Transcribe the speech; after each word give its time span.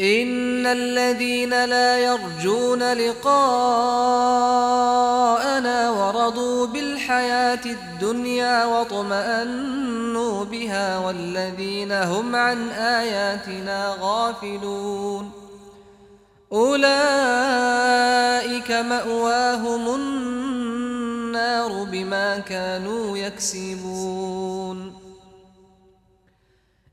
إن 0.00 0.66
الذين 0.66 1.64
لا 1.64 1.98
يرجون 1.98 2.92
لقاءنا 2.92 3.30
ورضوا 5.90 6.66
بالحياة 6.66 7.60
الدنيا 7.66 8.64
واطمأنوا 8.64 10.44
بها 10.44 10.98
والذين 10.98 11.92
هم 11.92 12.36
عن 12.36 12.68
آياتنا 12.68 13.96
غافلون. 14.00 15.30
أولئك 16.52 16.90
مأواهم 18.70 19.94
النار 19.94 21.84
بما 21.84 22.38
كانوا 22.38 23.18
يكسبون. 23.18 25.05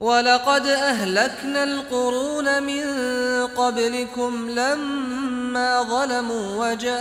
ولقد 0.00 0.66
أهلكنا 0.66 1.64
القرون 1.64 2.62
من 2.62 2.84
قبلكم 3.46 4.50
لما 4.50 5.82
ظلموا 5.82 6.72
وجاءتهم 6.72 6.98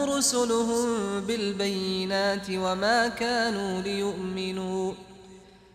رسلهم 0.00 1.20
بالبينات 1.20 2.46
وما 2.50 3.08
كانوا 3.08 3.80
ليؤمنوا 3.82 4.92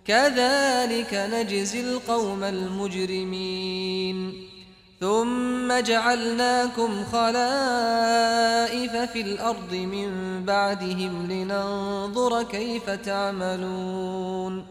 كذلك 0.05 1.13
نجزي 1.13 1.81
القوم 1.81 2.43
المجرمين 2.43 3.71
ثم 4.99 5.79
جعلناكم 5.79 7.05
خلائف 7.11 8.95
في 8.95 9.21
الأرض 9.21 9.73
من 9.73 10.09
بعدهم 10.45 11.31
لننظر 11.31 12.43
كيف 12.43 12.89
تعملون 12.89 14.70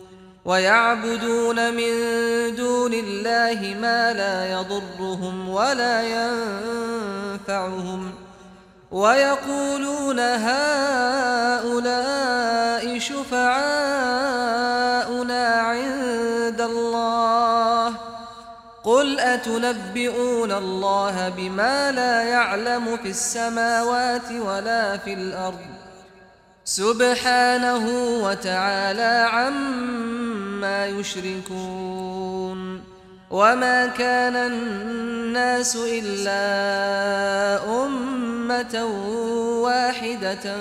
ويعبدون 0.45 1.73
من 1.73 1.91
دون 2.55 2.93
الله 2.93 3.75
ما 3.81 4.13
لا 4.13 4.51
يضرهم 4.51 5.49
ولا 5.49 6.01
ينفعهم 7.37 8.11
ويقولون 8.91 10.19
هؤلاء 10.19 10.59
شفعاؤنا 12.99 14.31
عند 15.47 16.61
الله 16.61 17.93
قل 18.83 19.19
أتنبئون 19.19 20.51
الله 20.51 21.29
بما 21.29 21.91
لا 21.91 22.23
يعلم 22.23 22.97
في 22.97 23.09
السماوات 23.09 24.31
ولا 24.31 24.97
في 24.97 25.13
الأرض 25.13 25.59
سبحانه 26.65 27.85
وتعالى 28.23 29.27
عما 29.31 30.30
يشركون 30.85 32.61
وما 33.31 33.87
كان 33.87 34.35
الناس 34.35 35.75
إلا 35.75 36.43
أمة 37.85 38.85
واحدة 39.63 40.55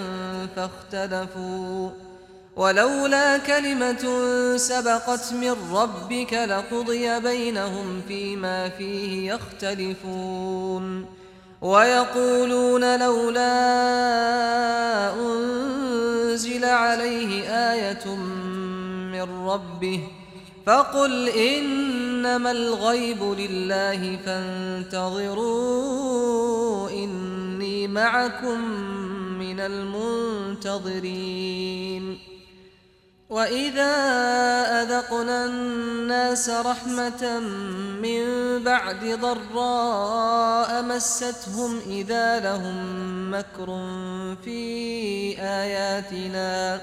فاختلفوا. 0.56 1.90
ولولا 2.56 3.38
كلمة 3.38 4.06
سبقت 4.56 5.32
من 5.32 5.56
ربك 5.72 6.32
لقضي 6.32 7.20
بينهم 7.20 8.02
فيما 8.08 8.68
فيه 8.68 9.32
يختلفون. 9.32 11.06
ويقولون 11.62 13.00
لولا 13.00 13.54
أنزل 15.14 16.64
عليه 16.64 17.44
آية 17.72 18.04
من 19.20 19.48
ربه 19.48 20.00
فقل 20.66 21.28
إنما 21.28 22.50
الغيب 22.50 23.22
لله 23.22 24.18
فانتظروا 24.26 25.60
إني 26.90 27.88
معكم 27.88 28.60
من 29.38 29.60
المنتظرين. 29.60 31.10
وإذا 33.30 33.92
أذقنا 34.82 35.44
الناس 35.44 36.50
رحمة 36.50 37.38
من 38.02 38.24
بعد 38.64 39.04
ضراء 39.20 40.82
مستهم 40.82 41.80
إذا 41.86 42.40
لهم 42.40 43.30
مكر 43.34 43.66
في 44.44 44.62
آياتنا 45.38 46.80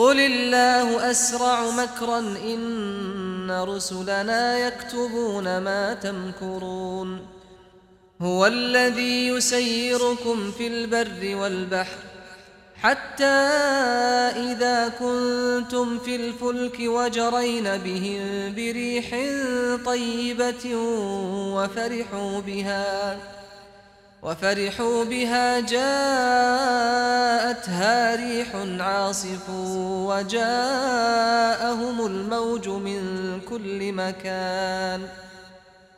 قل 0.00 0.20
الله 0.20 1.10
أسرع 1.10 1.70
مكرا 1.70 2.18
إن 2.18 3.50
رسلنا 3.50 4.58
يكتبون 4.58 5.58
ما 5.58 5.94
تمكرون 5.94 7.26
هو 8.22 8.46
الذي 8.46 9.28
يسيركم 9.28 10.52
في 10.58 10.66
البر 10.66 11.36
والبحر 11.36 11.98
حتى 12.76 13.24
إذا 14.50 14.88
كنتم 14.88 15.98
في 15.98 16.16
الفلك 16.16 16.76
وجرين 16.80 17.64
بهم 17.64 18.54
بريح 18.54 19.10
طيبة 19.84 20.76
وفرحوا 21.54 22.40
بها 22.40 22.40
وفرحوا 22.40 22.40
بها 22.40 23.39
جاءتها 25.60 26.16
ريح 28.16 28.48
عاصف 28.80 29.50
وجاءهم 30.08 32.06
الموج 32.06 32.68
من 32.68 33.00
كل 33.48 33.92
مكان 33.92 35.00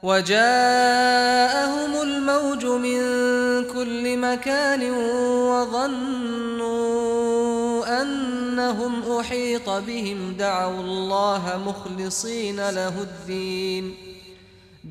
وجاءهم 0.03 2.03
الموج 2.03 2.67
من 2.67 3.01
كل 3.65 4.19
مكان 4.19 4.91
وظنوا 5.51 6.93
أنهم 8.03 9.19
أحيط 9.19 9.71
بهم 9.71 10.35
دعوا 10.39 10.81
الله 10.81 11.61
مخلصين 11.67 12.71
له 12.71 13.03
الدين 13.03 14.12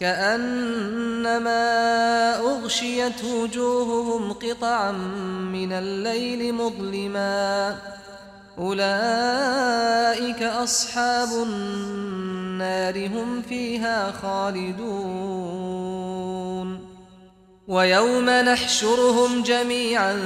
كأنما 0.00 1.56
أغشيت 2.36 3.24
وجوههم 3.24 4.32
قطعا 4.32 4.92
من 5.52 5.72
الليل 5.72 6.54
مظلما. 6.54 7.76
أولئك 8.58 10.42
أصحاب 10.42 11.28
النار 11.46 13.06
هم 13.06 13.42
فيها 13.42 14.12
خالدون. 14.22 15.20
ويوم 17.68 18.30
نحشرهم 18.30 19.42
جميعا 19.42 20.16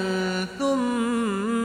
ثم 0.59 1.44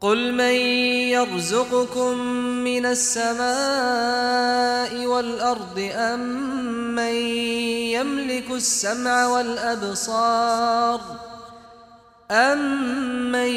قل 0.00 0.32
من 0.32 0.54
يرزقكم 1.10 2.18
من 2.64 2.86
السماء 2.86 3.46
والأرض 5.06 5.90
أم 5.92 6.20
من 6.94 7.14
يملك 7.94 8.50
السمع 8.50 9.26
والأبصار 9.26 11.00
أمن 12.30 13.48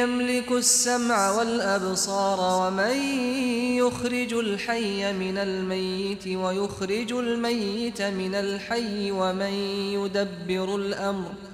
يملك 0.00 0.52
السمع 0.52 1.30
والأبصار 1.30 2.66
ومن 2.66 2.96
يخرج 3.76 4.34
الحي 4.34 5.12
من 5.12 5.38
الميت 5.38 6.26
ويخرج 6.28 7.12
الميت 7.12 8.02
من 8.02 8.34
الحي 8.34 9.10
ومن 9.10 9.52
يدبر 9.92 10.76
الأمر 10.76 11.28
ۖ 11.50 11.53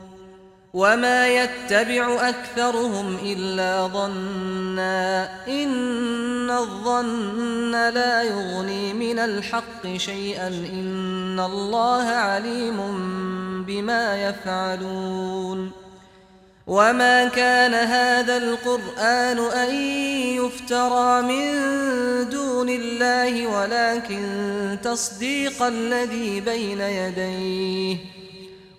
وما 0.73 1.27
يتبع 1.27 2.29
أكثرهم 2.29 3.17
إلا 3.23 3.87
ظنا 3.87 5.29
إن 5.47 6.49
الظن 6.51 7.71
لا 7.71 8.23
يغني 8.23 8.93
من 8.93 9.19
الحق 9.19 9.87
شيئا 9.97 10.47
إن 10.47 11.39
الله 11.39 12.03
عليم 12.03 12.77
بما 13.67 14.29
يفعلون 14.29 15.71
وما 16.67 17.27
كان 17.27 17.73
هذا 17.73 18.37
القرآن 18.37 19.37
أن 19.39 19.75
يفترى 20.35 21.21
من 21.21 21.49
دون 22.29 22.69
الله 22.69 23.47
ولكن 23.47 24.77
تصديق 24.83 25.63
الذي 25.63 26.41
بين 26.41 26.81
يديه 26.81 28.20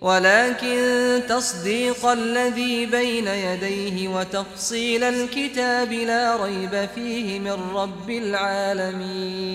ولكن 0.03 1.21
تصديق 1.29 2.05
الذي 2.05 2.85
بين 2.85 3.27
يديه 3.27 4.07
وتفصيل 4.07 5.03
الكتاب 5.03 5.93
لا 5.93 6.43
ريب 6.43 6.89
فيه 6.95 7.39
من 7.39 7.57
رب 7.73 8.09
العالمين. 8.09 9.47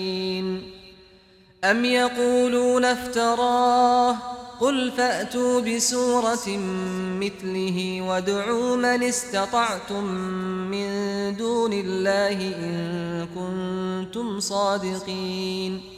أم 1.65 1.85
يقولون 1.85 2.85
افتراه؟ 2.85 4.17
قل 4.61 4.93
فأتوا 4.97 5.61
بسورة 5.61 6.49
مثله 7.21 8.03
وادعوا 8.09 8.77
من 8.77 9.03
استطعتم 9.03 10.05
من 10.71 10.89
دون 11.37 11.73
الله 11.73 12.33
إن 12.33 13.27
كنتم 13.35 14.41
صادقين. 14.41 15.98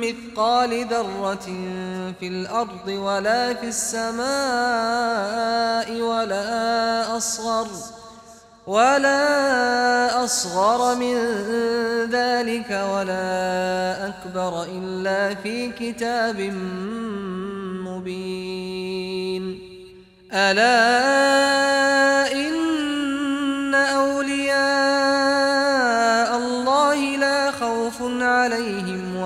مثقال 0.00 0.86
ذرة 0.86 1.46
في 2.20 2.28
الأرض 2.28 2.88
ولا 2.88 3.54
في 3.54 3.66
السماء 3.66 4.28
ولا 6.00 7.16
أصغر 7.16 7.66
ولا 8.66 10.24
أصغر 10.24 10.94
من 10.94 11.14
ذلك 12.10 12.70
ولا 12.70 14.06
أكبر 14.08 14.62
إلا 14.62 15.34
في 15.34 15.72
كتاب 15.72 16.40
مبين. 17.88 19.44
ألا 20.32 20.78
إن 22.32 22.57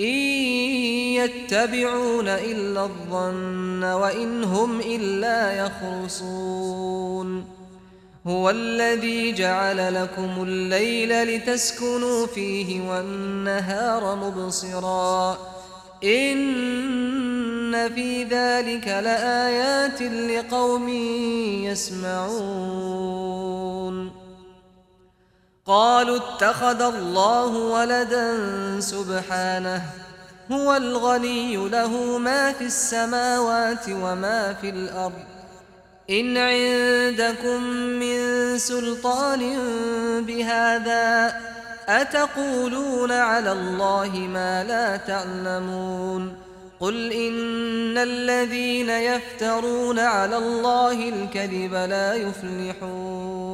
إن 0.00 0.04
يتبعون 1.14 2.28
إلا 2.28 2.84
الظن 2.84 3.84
وإن 3.84 4.44
هم 4.44 4.80
إلا 4.80 5.52
يخرصون. 5.52 7.44
هو 8.26 8.50
الذي 8.50 9.32
جعل 9.32 9.94
لكم 10.02 10.42
الليل 10.42 11.24
لتسكنوا 11.24 12.26
فيه 12.26 12.90
والنهار 12.90 14.16
مبصرا. 14.16 15.38
إن 16.04 17.88
في 17.94 18.24
ذلك 18.24 18.88
لآيات 18.88 20.02
لقوم 20.02 20.88
يسمعون. 21.64 23.04
قالوا 25.66 26.16
اتخذ 26.16 26.82
الله 26.82 27.46
ولدا 27.46 28.36
سبحانه 28.80 29.82
هو 30.52 30.76
الغني 30.76 31.56
له 31.56 32.18
ما 32.18 32.52
في 32.52 32.64
السماوات 32.64 33.88
وما 33.88 34.54
في 34.60 34.70
الأرض. 34.70 35.24
إن 36.10 36.36
عندكم 36.36 37.62
من 37.72 38.18
سلطان 38.58 39.56
بهذا 40.26 41.34
أتقولون 41.88 43.12
على 43.12 43.52
الله 43.52 44.10
ما 44.18 44.64
لا 44.64 44.96
تعلمون؟ 44.96 46.36
قل 46.80 47.12
إن 47.12 47.98
الذين 47.98 48.90
يفترون 48.90 49.98
على 49.98 50.36
الله 50.36 51.08
الكذب 51.08 51.74
لا 51.74 52.14
يفلحون. 52.14 53.53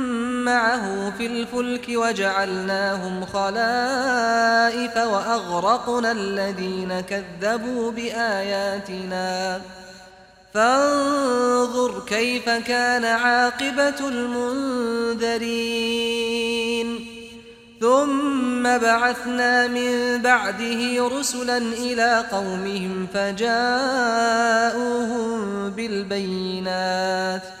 معه 0.45 1.13
في 1.17 1.25
الفلك 1.25 1.85
وجعلناهم 1.89 3.25
خلائف 3.25 4.97
وأغرقنا 4.97 6.11
الذين 6.11 7.01
كذبوا 7.01 7.91
بآياتنا. 7.91 9.61
فانظر 10.53 11.99
كيف 12.07 12.49
كان 12.49 13.05
عاقبة 13.05 14.07
المنذرين. 14.07 15.51
ثم 17.81 18.63
بعثنا 18.63 19.67
من 19.67 20.21
بعده 20.21 21.07
رسلا 21.19 21.57
إلى 21.57 22.25
قومهم 22.31 23.07
فجاءوهم 23.13 23.61
بالبينات. 25.69 27.60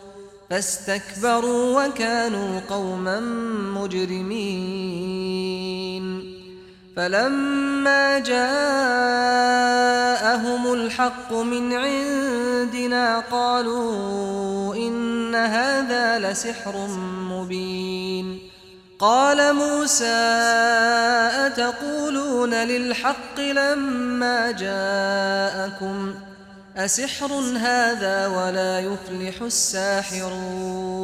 فاستكبروا 0.51 1.85
وكانوا 1.85 2.59
قوما 2.69 3.19
مجرمين. 3.79 4.41
فلما 6.97 8.19
جاءهم 8.19 8.43
الحق 10.73 11.33
من 11.33 11.73
عندنا 11.73 13.19
قالوا 13.19 14.75
إن 14.75 15.35
هذا 15.35 16.19
لسحر 16.19 16.87
مبين. 17.31 18.39
قال 18.99 19.53
موسى 19.55 20.05
أتقولون 21.45 22.53
للحق 22.53 23.39
لما 23.39 24.51
جاءكم؟ 24.51 26.13
أسحر 26.77 27.33
هذا 27.57 28.27
ولا 28.27 28.79
يفلح 28.79 29.41
الساحرون 29.41 31.01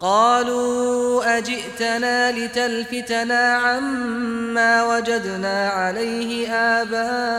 قالوا 0.00 1.38
أجئتنا 1.38 2.32
لتلفتنا 2.32 3.54
عما 3.54 4.84
وجدنا 4.84 5.68
عليه 5.68 6.52
آباءنا 6.52 7.34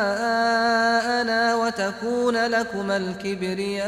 وتكون 1.55 2.37
لكما 2.37 2.97
الكبرياء 2.97 3.83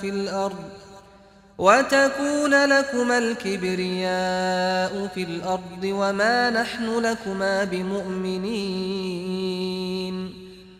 في 0.00 0.08
الأرض 0.08 0.64
وتكون 1.58 2.64
لكما 2.64 3.18
الكبرياء 3.18 5.08
في 5.14 5.22
الأرض 5.22 5.84
وما 5.84 6.50
نحن 6.50 6.98
لكما 6.98 7.64
بمؤمنين 7.64 9.20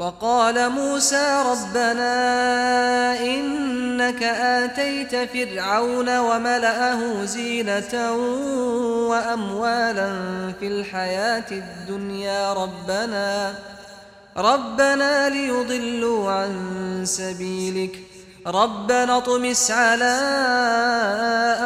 وقال 0.00 0.68
موسى 0.70 1.42
ربنا 1.46 2.12
إنك 3.20 4.22
آتيت 4.22 5.16
فرعون 5.30 6.18
وملأه 6.18 7.24
زينة 7.24 8.12
وأموالا 9.08 10.12
في 10.60 10.66
الحياة 10.66 11.44
الدنيا 11.50 12.52
ربنا 12.52 13.54
ربنا 14.36 15.28
ليضلوا 15.28 16.30
عن 16.32 16.52
سبيلك 17.04 17.98
ربنا 18.46 19.16
اطمس 19.16 19.70
على 19.70 20.14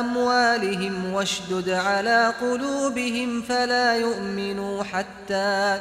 أموالهم 0.01 1.14
واشدد 1.14 1.70
على 1.70 2.33
قلوبهم 2.40 3.42
فلا 3.42 3.97
يؤمنوا 3.97 4.83
حتى 4.85 5.81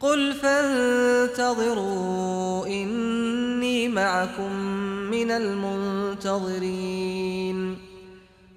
قل 0.00 0.32
فانتظروا 0.32 1.86
إني 2.66 3.88
معكم 3.88 4.52
من 5.10 5.30
المنتظرين. 5.30 6.70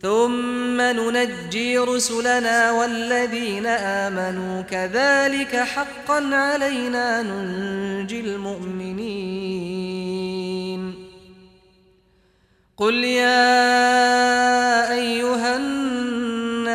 ثم 0.02 0.82
ننجي 0.82 1.78
رسلنا 1.78 2.72
والذين 2.72 3.66
آمنوا 3.66 4.62
كذلك 4.62 5.56
حقا 5.56 6.36
علينا 6.36 7.22
ننجي 7.22 8.20
المؤمنين. 8.20 9.54
قل 12.78 12.94
يا 13.04 13.64
أيها 14.92 15.56
الناس 15.56 15.83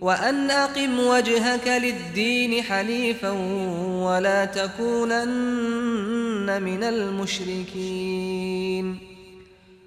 وأن 0.00 0.50
أقم 0.50 1.00
وجهك 1.00 1.68
للدين 1.68 2.62
حنيفا 2.62 3.30
ولا 4.02 4.44
تكونن 4.44 6.62
من 6.62 6.84
المشركين. 6.84 8.98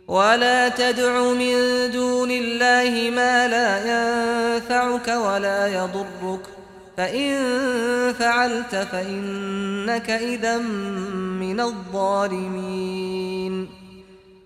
ولا 0.08 0.70
تدع 0.70 1.32
من 1.32 1.56
دون 1.92 2.32
الله 2.32 3.12
ما 3.16 3.48
لا 3.48 3.78
ينفعك 3.78 5.08
ولا 5.08 5.68
يضرك. 5.68 6.42
فإن 6.98 7.34
فعلت 8.20 8.76
فإنك 8.76 10.10
إذا 10.10 10.58
من 11.38 11.60
الظالمين. 11.60 13.81